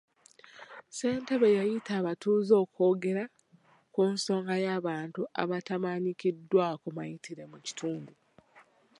[0.87, 3.23] Ssentebe yayita abatuuze okwogera
[3.93, 8.13] ku nsonga y'abantu abatamanyiddwako mayitire mu kitundu.